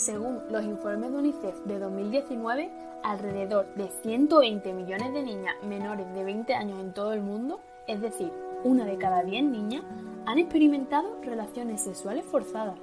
[0.00, 2.70] Según los informes de UNICEF de 2019,
[3.02, 8.00] alrededor de 120 millones de niñas menores de 20 años en todo el mundo, es
[8.00, 8.32] decir,
[8.64, 9.82] una de cada 10 niñas,
[10.24, 12.76] han experimentado relaciones sexuales forzadas.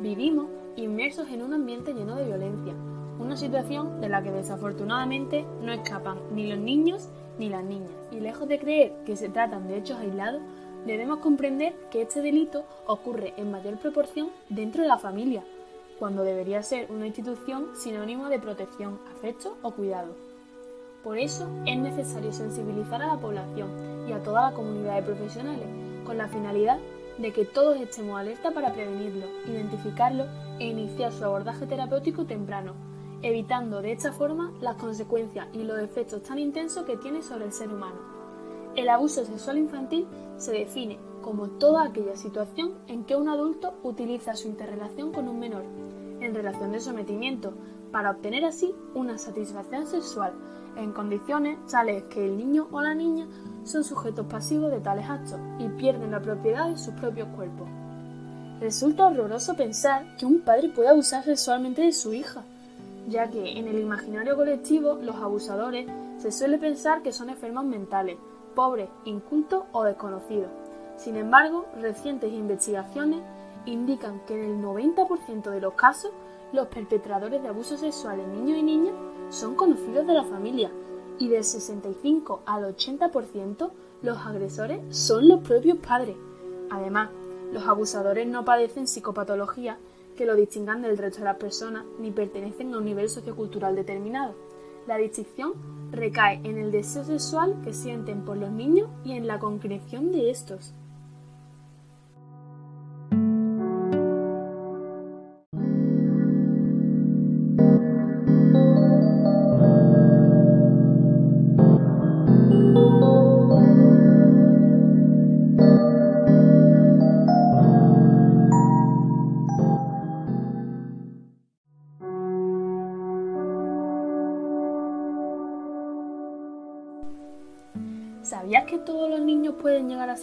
[0.00, 2.74] Vivimos inmersos en un ambiente lleno de violencia,
[3.18, 7.08] una situación de la que desafortunadamente no escapan ni los niños
[7.38, 7.92] ni las niñas.
[8.12, 10.42] Y lejos de creer que se tratan de hechos aislados,
[10.84, 15.42] debemos comprender que este delito ocurre en mayor proporción dentro de la familia,
[16.04, 20.14] cuando debería ser una institución sinónimo de protección, afecto o cuidado.
[21.02, 23.70] Por eso es necesario sensibilizar a la población
[24.06, 25.66] y a toda la comunidad de profesionales
[26.04, 26.78] con la finalidad
[27.16, 30.26] de que todos estemos alerta para prevenirlo, identificarlo
[30.58, 32.74] e iniciar su abordaje terapéutico temprano,
[33.22, 37.52] evitando de esta forma las consecuencias y los efectos tan intensos que tiene sobre el
[37.54, 37.96] ser humano.
[38.76, 44.34] El abuso sexual infantil se define como toda aquella situación en que un adulto utiliza
[44.34, 45.64] su interrelación con un menor,
[46.24, 47.52] en relación de sometimiento,
[47.92, 50.32] para obtener así una satisfacción sexual,
[50.76, 53.28] en condiciones tales que el niño o la niña
[53.64, 57.68] son sujetos pasivos de tales actos y pierden la propiedad de sus propios cuerpos.
[58.60, 62.42] Resulta horroroso pensar que un padre puede abusar sexualmente de su hija,
[63.08, 65.86] ya que en el imaginario colectivo los abusadores
[66.18, 68.16] se suele pensar que son enfermos mentales,
[68.54, 70.50] pobres, incultos o desconocidos.
[70.96, 73.20] Sin embargo, recientes investigaciones
[73.66, 76.12] indican que en el 90% de los casos
[76.52, 78.94] los perpetradores de abusos sexuales en niños y niñas
[79.30, 80.70] son conocidos de la familia
[81.18, 83.70] y del 65 al 80%
[84.02, 86.16] los agresores son los propios padres.
[86.70, 87.10] Además,
[87.52, 89.78] los abusadores no padecen psicopatología
[90.16, 94.34] que lo distingan del resto de las personas ni pertenecen a un nivel sociocultural determinado.
[94.86, 95.54] La distinción
[95.90, 100.30] recae en el deseo sexual que sienten por los niños y en la concreción de
[100.30, 100.74] estos.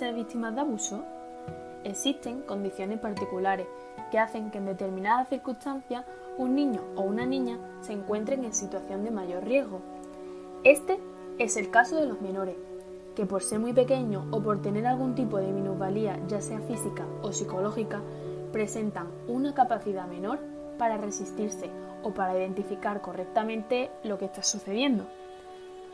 [0.09, 1.03] Víctimas de abuso?
[1.83, 3.67] Existen condiciones particulares
[4.09, 6.05] que hacen que en determinadas circunstancias
[6.37, 9.81] un niño o una niña se encuentren en situación de mayor riesgo.
[10.63, 10.99] Este
[11.37, 12.55] es el caso de los menores,
[13.15, 17.05] que por ser muy pequeños o por tener algún tipo de minusvalía, ya sea física
[17.21, 18.01] o psicológica,
[18.51, 20.39] presentan una capacidad menor
[20.77, 21.69] para resistirse
[22.03, 25.05] o para identificar correctamente lo que está sucediendo.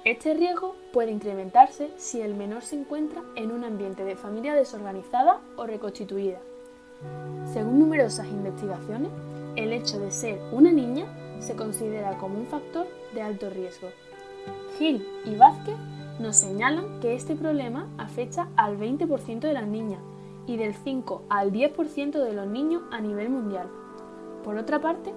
[0.06, 5.42] Este riesgo puede incrementarse si el menor se encuentra en un ambiente de familia desorganizada
[5.58, 6.40] o reconstituida.
[7.52, 9.12] Según numerosas investigaciones,
[9.56, 11.06] el hecho de ser una niña
[11.40, 13.90] se considera como un factor de alto riesgo.
[14.78, 15.76] Gil y Vázquez
[16.20, 20.00] nos señalan que este problema afecta al 20% de las niñas
[20.48, 23.68] y del 5 al 10% de los niños a nivel mundial.
[24.44, 25.14] Por otra parte,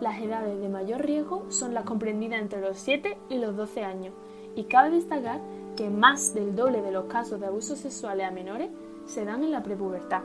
[0.00, 4.14] las edades de mayor riesgo son las comprendidas entre los 7 y los 12 años,
[4.56, 5.40] y cabe destacar
[5.76, 8.70] que más del doble de los casos de abusos sexuales a menores
[9.06, 10.22] se dan en la prepubertad.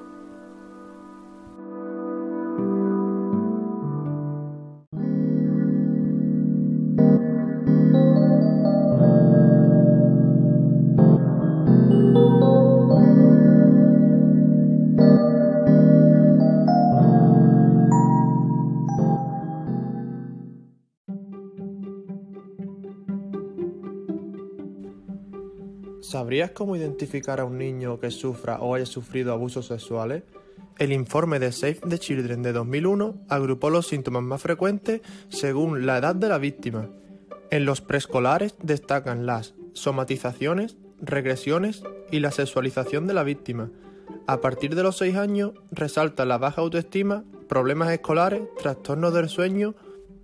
[26.26, 30.24] ¿Sabrías cómo identificar a un niño que sufra o haya sufrido abusos sexuales?
[30.80, 36.00] El informe de Save the Children de 2001 agrupó los síntomas más frecuentes según la
[36.00, 36.90] edad de la víctima.
[37.52, 43.70] En los preescolares destacan las somatizaciones, regresiones y la sexualización de la víctima.
[44.26, 49.76] A partir de los 6 años resalta la baja autoestima, problemas escolares, trastornos del sueño,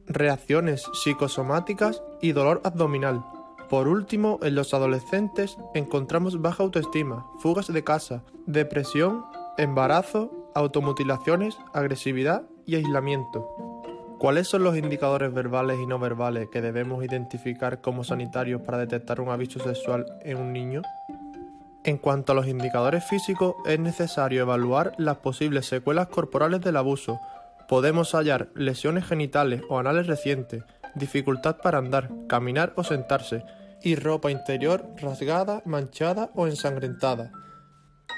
[0.07, 3.23] reacciones psicosomáticas y dolor abdominal.
[3.71, 9.23] Por último, en los adolescentes encontramos baja autoestima, fugas de casa, depresión,
[9.57, 13.47] embarazo, automutilaciones, agresividad y aislamiento.
[14.19, 19.21] ¿Cuáles son los indicadores verbales y no verbales que debemos identificar como sanitarios para detectar
[19.21, 20.81] un aviso sexual en un niño?
[21.85, 27.21] En cuanto a los indicadores físicos, es necesario evaluar las posibles secuelas corporales del abuso.
[27.69, 33.45] Podemos hallar lesiones genitales o anales recientes, dificultad para andar, caminar o sentarse,
[33.83, 37.31] y ropa interior rasgada, manchada o ensangrentada.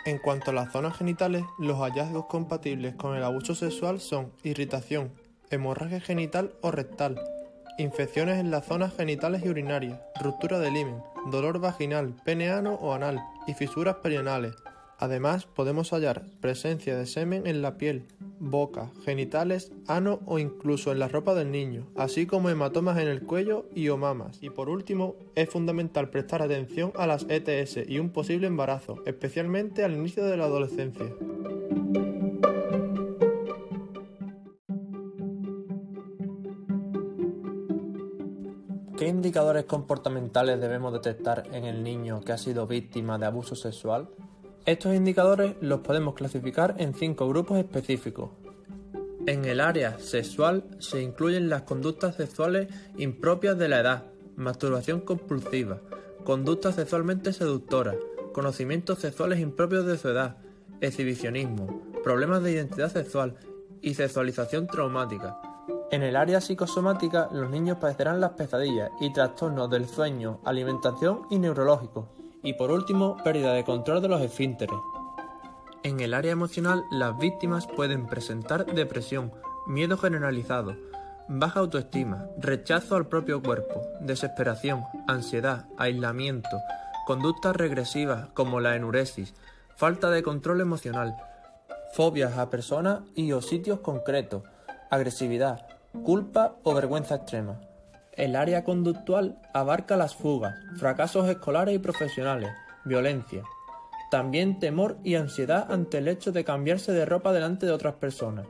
[0.06, 5.14] En cuanto a las zonas genitales, los hallazgos compatibles con el abuso sexual son irritación,
[5.50, 7.20] hemorragia genital o rectal,
[7.78, 11.02] infecciones en las zonas genitales y urinarias, ruptura del himen,
[11.32, 14.56] dolor vaginal, peneano o anal y fisuras perianales.
[15.00, 18.08] Además, podemos hallar presencia de semen en la piel,
[18.44, 23.24] boca, genitales, ano o incluso en la ropa del niño, así como hematomas en el
[23.24, 24.40] cuello y o mamas.
[24.42, 29.84] Y por último, es fundamental prestar atención a las ETS y un posible embarazo, especialmente
[29.84, 31.06] al inicio de la adolescencia.
[38.98, 44.08] ¿Qué indicadores comportamentales debemos detectar en el niño que ha sido víctima de abuso sexual?
[44.66, 48.30] Estos indicadores los podemos clasificar en cinco grupos específicos.
[49.26, 54.04] En el área sexual se incluyen las conductas sexuales impropias de la edad,
[54.38, 55.82] masturbación compulsiva,
[56.24, 57.98] conductas sexualmente seductoras,
[58.32, 60.38] conocimientos sexuales impropios de su edad,
[60.80, 63.36] exhibicionismo, problemas de identidad sexual
[63.82, 65.42] y sexualización traumática.
[65.92, 71.38] En el área psicosomática, los niños padecerán las pesadillas y trastornos del sueño, alimentación y
[71.38, 72.06] neurológicos,
[72.44, 74.78] y por último, pérdida de control de los esfínteres.
[75.84, 79.32] En el área emocional, las víctimas pueden presentar depresión,
[79.66, 80.76] miedo generalizado,
[81.28, 86.62] baja autoestima, rechazo al propio cuerpo, desesperación, ansiedad, aislamiento,
[87.06, 89.34] conductas regresivas como la enuresis,
[89.76, 91.16] falta de control emocional,
[91.94, 94.44] fobias a personas y o sitios concretos,
[94.90, 95.66] agresividad,
[96.04, 97.60] culpa o vergüenza extrema.
[98.16, 102.52] El área conductual abarca las fugas, fracasos escolares y profesionales,
[102.86, 103.44] violencia.
[104.12, 108.46] También temor y ansiedad ante el hecho de cambiarse de ropa delante de otras personas.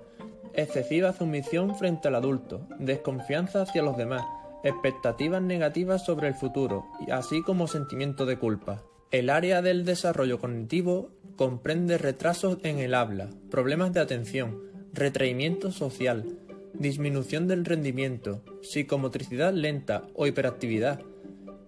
[0.53, 4.23] Excesiva sumisión frente al adulto, desconfianza hacia los demás,
[4.65, 8.83] expectativas negativas sobre el futuro, así como sentimiento de culpa.
[9.11, 14.59] El área del desarrollo cognitivo comprende retrasos en el habla, problemas de atención,
[14.91, 16.25] retraimiento social,
[16.73, 21.01] disminución del rendimiento, psicomotricidad lenta o hiperactividad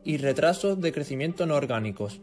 [0.04, 2.22] y retrasos de crecimiento no orgánicos.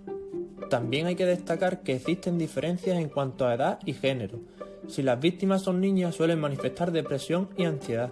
[0.69, 4.40] También hay que destacar que existen diferencias en cuanto a edad y género.
[4.88, 8.11] Si las víctimas son niñas suelen manifestar depresión y ansiedad.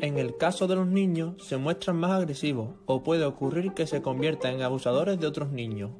[0.00, 4.00] En el caso de los niños se muestran más agresivos o puede ocurrir que se
[4.00, 5.90] conviertan en abusadores de otros niños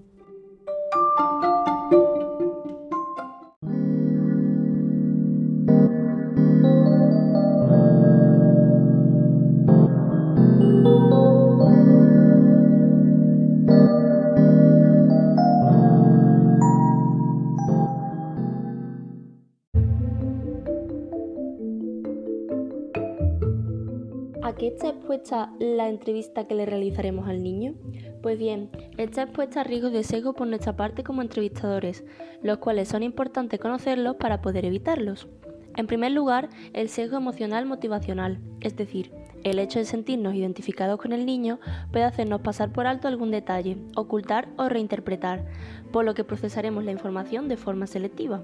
[24.72, 27.74] está expuesta la entrevista que le realizaremos al niño?
[28.22, 32.04] Pues bien, está expuesta a riesgos de sesgo por nuestra parte como entrevistadores,
[32.42, 35.28] los cuales son importantes conocerlos para poder evitarlos.
[35.76, 39.12] En primer lugar, el sesgo emocional motivacional, es decir,
[39.44, 41.58] el hecho de sentirnos identificados con el niño
[41.90, 45.46] puede hacernos pasar por alto algún detalle, ocultar o reinterpretar,
[45.92, 48.42] por lo que procesaremos la información de forma selectiva.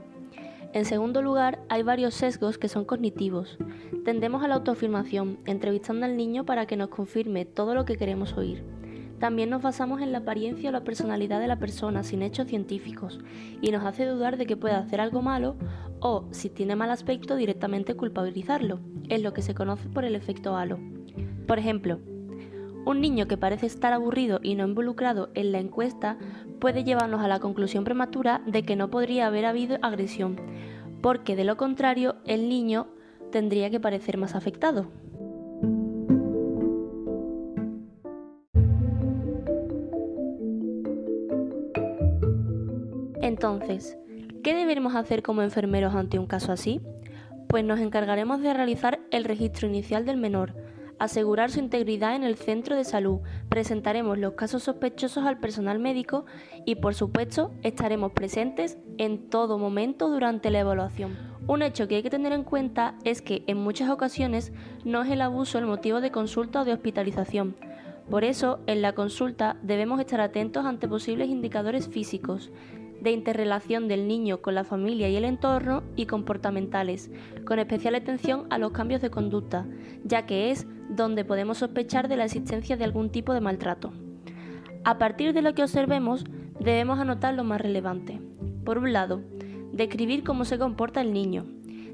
[0.74, 3.56] En segundo lugar, hay varios sesgos que son cognitivos.
[4.04, 8.36] Tendemos a la autoafirmación, entrevistando al niño para que nos confirme todo lo que queremos
[8.36, 8.62] oír.
[9.18, 13.18] También nos basamos en la apariencia o la personalidad de la persona sin hechos científicos
[13.60, 15.56] y nos hace dudar de que pueda hacer algo malo
[16.00, 18.78] o, si tiene mal aspecto, directamente culpabilizarlo.
[19.08, 20.78] Es lo que se conoce por el efecto halo.
[21.48, 21.98] Por ejemplo,
[22.84, 26.18] un niño que parece estar aburrido y no involucrado en la encuesta
[26.58, 30.40] puede llevarnos a la conclusión prematura de que no podría haber habido agresión,
[31.00, 32.88] porque de lo contrario el niño
[33.30, 34.88] tendría que parecer más afectado.
[43.20, 43.98] Entonces,
[44.42, 46.80] ¿qué deberemos hacer como enfermeros ante un caso así?
[47.48, 50.54] Pues nos encargaremos de realizar el registro inicial del menor,
[50.98, 56.26] asegurar su integridad en el centro de salud, presentaremos los casos sospechosos al personal médico
[56.64, 61.16] y por supuesto estaremos presentes en todo momento durante la evaluación.
[61.46, 64.52] Un hecho que hay que tener en cuenta es que en muchas ocasiones
[64.84, 67.56] no es el abuso el motivo de consulta o de hospitalización.
[68.10, 72.50] Por eso, en la consulta debemos estar atentos ante posibles indicadores físicos,
[73.00, 77.10] de interrelación del niño con la familia y el entorno y comportamentales,
[77.44, 79.66] con especial atención a los cambios de conducta,
[80.04, 83.92] ya que es donde podemos sospechar de la existencia de algún tipo de maltrato.
[84.84, 86.24] A partir de lo que observemos,
[86.60, 88.20] debemos anotar lo más relevante.
[88.64, 89.22] Por un lado,
[89.72, 91.44] describir cómo se comporta el niño,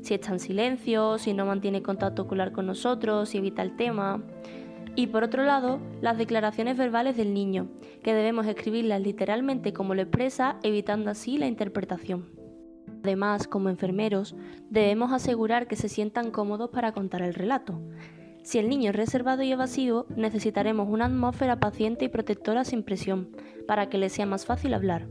[0.05, 4.23] si está en silencio, si no mantiene contacto ocular con nosotros, si evita el tema.
[4.97, 7.69] Y por otro lado, las declaraciones verbales del niño,
[8.03, 12.27] que debemos escribirlas literalmente como lo expresa, evitando así la interpretación.
[13.03, 14.37] Además, como enfermeros,
[14.71, 17.81] debemos asegurar que se sientan cómodos para contar el relato.
[18.45, 23.31] Si el niño es reservado y evasivo, necesitaremos una atmósfera paciente y protectora sin presión,
[23.67, 25.09] para que le sea más fácil hablar.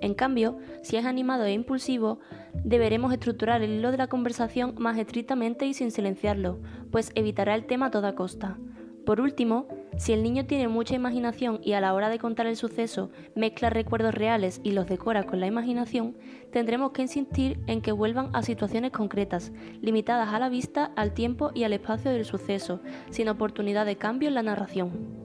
[0.00, 2.20] En cambio, si es animado e impulsivo,
[2.54, 6.58] deberemos estructurar el hilo de la conversación más estrictamente y sin silenciarlo,
[6.90, 8.56] pues evitará el tema a toda costa.
[9.04, 9.66] Por último,
[9.96, 13.70] si el niño tiene mucha imaginación y a la hora de contar el suceso mezcla
[13.70, 16.16] recuerdos reales y los decora con la imaginación,
[16.52, 21.50] tendremos que insistir en que vuelvan a situaciones concretas, limitadas a la vista, al tiempo
[21.54, 22.80] y al espacio del suceso,
[23.10, 25.20] sin oportunidad de cambio en la narración.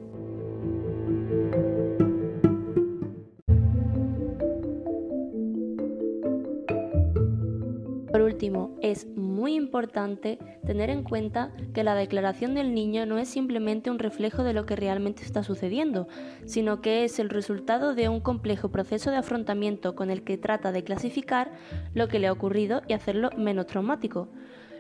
[8.12, 9.08] Por último, es
[9.46, 14.44] muy importante tener en cuenta que la declaración del niño no es simplemente un reflejo
[14.44, 16.08] de lo que realmente está sucediendo,
[16.46, 20.72] sino que es el resultado de un complejo proceso de afrontamiento con el que trata
[20.72, 21.52] de clasificar
[21.94, 24.30] lo que le ha ocurrido y hacerlo menos traumático,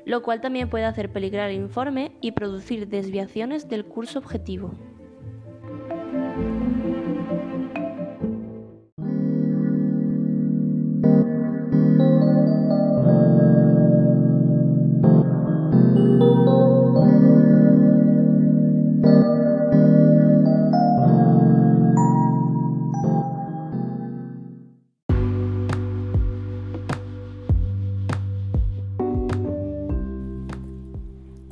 [0.03, 4.71] lo cual también puede hacer peligrar el informe y producir desviaciones del curso objetivo.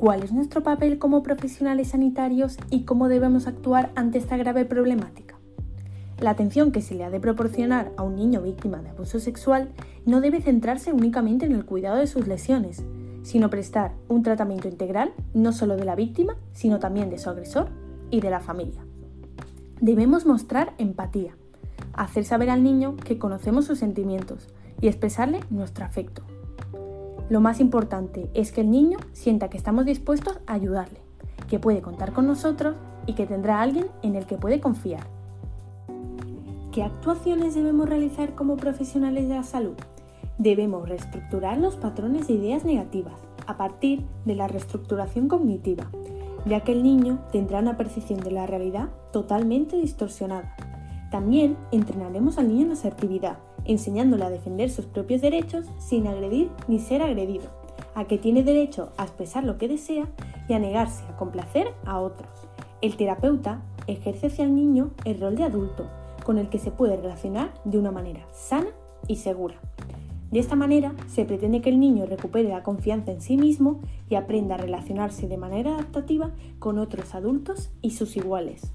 [0.04, 5.36] ¿Cuál es nuestro papel como profesionales sanitarios y cómo debemos actuar ante esta grave problemática?
[6.20, 9.70] La atención que se le ha de proporcionar a un niño víctima de abuso sexual
[10.04, 12.84] no debe centrarse únicamente en el cuidado de sus lesiones,
[13.22, 17.70] sino prestar un tratamiento integral no solo de la víctima, sino también de su agresor
[18.10, 18.84] y de la familia.
[19.80, 21.34] Debemos mostrar empatía,
[21.94, 24.48] hacer saber al niño que conocemos sus sentimientos
[24.82, 26.24] y expresarle nuestro afecto.
[27.30, 31.00] Lo más importante es que el niño sienta que estamos dispuestos a ayudarle,
[31.48, 32.76] que puede contar con nosotros
[33.06, 35.06] y que tendrá alguien en el que puede confiar.
[36.70, 39.76] ¿Qué actuaciones debemos realizar como profesionales de la salud?
[40.36, 43.14] Debemos reestructurar los patrones de ideas negativas
[43.46, 45.84] a partir de la reestructuración cognitiva,
[46.44, 50.56] ya que el niño tendrá una percepción de la realidad totalmente distorsionada.
[51.10, 56.78] También entrenaremos al niño en asertividad enseñándole a defender sus propios derechos sin agredir ni
[56.78, 57.50] ser agredido,
[57.94, 60.08] a que tiene derecho a expresar lo que desea
[60.48, 62.30] y a negarse a complacer a otros.
[62.80, 65.86] El terapeuta ejerce hacia el niño el rol de adulto,
[66.24, 68.68] con el que se puede relacionar de una manera sana
[69.08, 69.56] y segura.
[70.30, 73.80] De esta manera se pretende que el niño recupere la confianza en sí mismo
[74.10, 78.72] y aprenda a relacionarse de manera adaptativa con otros adultos y sus iguales.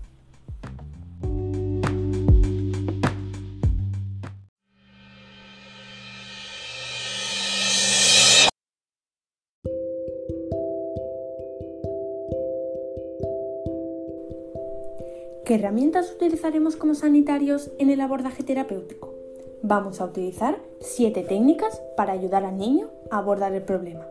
[15.50, 19.16] ¿Qué herramientas utilizaremos como sanitarios en el abordaje terapéutico?
[19.64, 24.06] Vamos a utilizar siete técnicas para ayudar al niño a abordar el problema.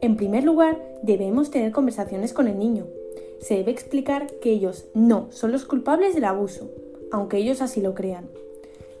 [0.00, 2.86] En primer lugar, debemos tener conversaciones con el niño.
[3.40, 6.70] Se debe explicar que ellos no son los culpables del abuso,
[7.12, 8.30] aunque ellos así lo crean.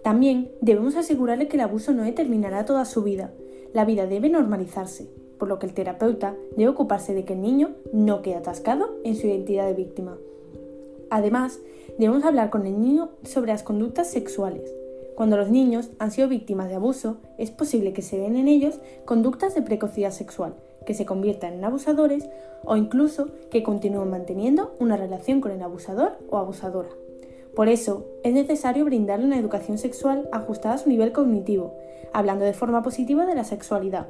[0.02, 3.32] También debemos asegurarle que el abuso no determinará toda su vida.
[3.72, 7.70] La vida debe normalizarse, por lo que el terapeuta debe ocuparse de que el niño
[7.94, 10.18] no quede atascado en su identidad de víctima.
[11.10, 11.60] Además,
[11.98, 14.74] debemos hablar con el niño sobre las conductas sexuales.
[15.14, 18.78] Cuando los niños han sido víctimas de abuso, es posible que se den en ellos
[19.04, 20.54] conductas de precocidad sexual,
[20.86, 22.28] que se conviertan en abusadores
[22.64, 26.90] o incluso que continúen manteniendo una relación con el abusador o abusadora.
[27.56, 31.74] Por eso, es necesario brindarle una educación sexual ajustada a su nivel cognitivo,
[32.12, 34.06] hablando de forma positiva de la sexualidad.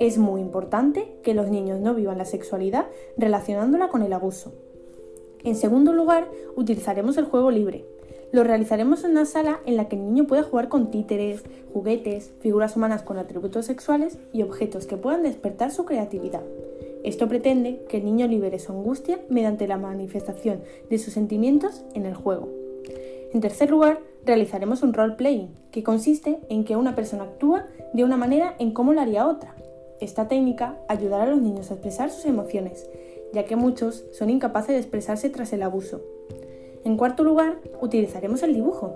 [0.00, 4.52] Es muy importante que los niños no vivan la sexualidad relacionándola con el abuso.
[5.42, 7.86] En segundo lugar, utilizaremos el juego libre.
[8.30, 11.42] Lo realizaremos en una sala en la que el niño pueda jugar con títeres,
[11.72, 16.42] juguetes, figuras humanas con atributos sexuales y objetos que puedan despertar su creatividad.
[17.02, 22.04] Esto pretende que el niño libere su angustia mediante la manifestación de sus sentimientos en
[22.04, 22.50] el juego.
[23.32, 28.16] En tercer lugar, realizaremos un role-playing, que consiste en que una persona actúa de una
[28.18, 29.54] manera en cómo lo haría otra.
[30.00, 32.88] Esta técnica ayudará a los niños a expresar sus emociones
[33.32, 36.02] ya que muchos son incapaces de expresarse tras el abuso.
[36.84, 38.94] En cuarto lugar, utilizaremos el dibujo.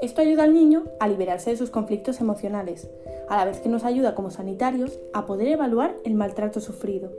[0.00, 2.88] Esto ayuda al niño a liberarse de sus conflictos emocionales,
[3.28, 7.12] a la vez que nos ayuda como sanitarios a poder evaluar el maltrato sufrido.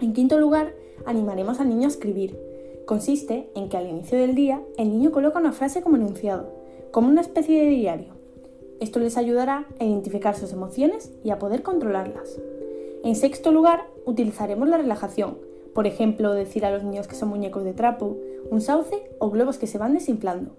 [0.00, 0.74] En quinto lugar,
[1.06, 2.38] animaremos al niño a escribir.
[2.86, 6.50] Consiste en que al inicio del día el niño coloca una frase como enunciado,
[6.90, 8.14] como una especie de diario.
[8.80, 12.40] Esto les ayudará a identificar sus emociones y a poder controlarlas.
[13.04, 15.38] En sexto lugar, utilizaremos la relajación,
[15.78, 18.16] por ejemplo, decir a los niños que son muñecos de trapo,
[18.50, 20.56] un sauce o globos que se van desinflando.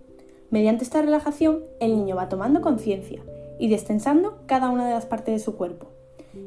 [0.50, 3.22] Mediante esta relajación, el niño va tomando conciencia
[3.60, 5.88] y destensando cada una de las partes de su cuerpo.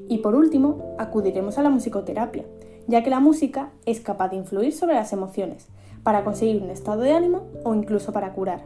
[0.09, 2.47] Y por último, acudiremos a la musicoterapia,
[2.87, 5.69] ya que la música es capaz de influir sobre las emociones,
[6.03, 8.65] para conseguir un estado de ánimo o incluso para curar.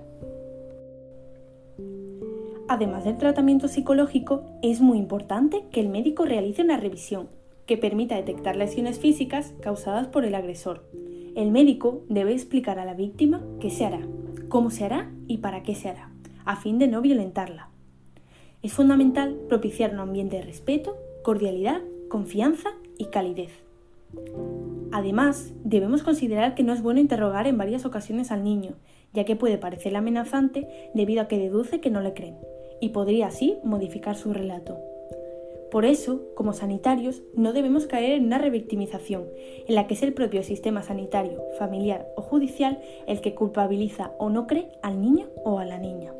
[2.68, 7.26] Además del tratamiento psicológico, es muy importante que el médico realice una revisión
[7.66, 10.84] que permita detectar lesiones físicas causadas por el agresor.
[11.34, 14.00] El médico debe explicar a la víctima qué se hará,
[14.48, 16.10] cómo se hará y para qué se hará,
[16.44, 17.68] a fin de no violentarla.
[18.62, 23.50] Es fundamental propiciar un ambiente de respeto, cordialidad, confianza y calidez.
[24.92, 28.76] Además, debemos considerar que no es bueno interrogar en varias ocasiones al niño,
[29.12, 32.36] ya que puede parecer amenazante debido a que deduce que no le creen,
[32.80, 34.78] y podría así modificar su relato.
[35.70, 39.24] Por eso, como sanitarios, no debemos caer en una revictimización,
[39.66, 44.30] en la que es el propio sistema sanitario, familiar o judicial el que culpabiliza o
[44.30, 46.15] no cree al niño o a la niña.